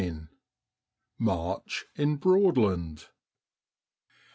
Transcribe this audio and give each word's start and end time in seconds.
MAKCH 1.19 1.85
IN 1.95 2.17
BBOADLAND. 2.17 3.05